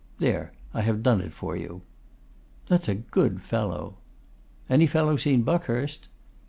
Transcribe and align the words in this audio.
There, 0.17 0.51
I 0.73 0.81
have 0.81 1.03
done 1.03 1.21
it 1.21 1.31
for 1.31 1.55
you.' 1.55 1.83
'That's 2.67 2.87
a 2.89 2.95
good 2.95 3.39
fellow.' 3.39 3.97
'Any 4.67 4.87
fellow 4.87 5.15
seen 5.15 5.43
Buckhurst? 5.43 6.07